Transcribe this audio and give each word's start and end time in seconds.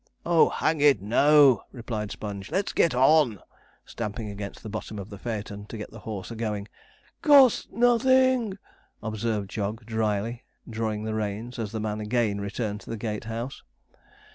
'Oh! 0.25 0.49
hang 0.49 0.81
it, 0.81 0.99
no,' 0.99 1.63
replied 1.71 2.09
Sponge; 2.09 2.49
'let's 2.49 2.73
get 2.73 2.95
on!' 2.95 3.39
stamping 3.85 4.31
against 4.31 4.63
the 4.63 4.67
bottom 4.67 4.97
of 4.97 5.11
the 5.11 5.19
phaeton 5.19 5.67
to 5.67 5.77
set 5.77 5.91
the 5.91 5.99
horse 6.09 6.31
a 6.31 6.35
going. 6.35 6.67
'Costs 7.21 7.67
nothin',' 7.71 8.57
observed 9.03 9.51
Jog 9.51 9.85
drily, 9.85 10.41
drawing 10.67 11.03
the 11.03 11.13
reins, 11.13 11.59
as 11.59 11.71
the 11.71 11.79
man 11.79 12.01
again 12.01 12.41
returned 12.41 12.81
to 12.81 12.89
the 12.89 12.97
gate 12.97 13.25
house. 13.25 13.61